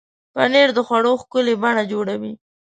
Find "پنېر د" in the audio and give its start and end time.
0.33-0.79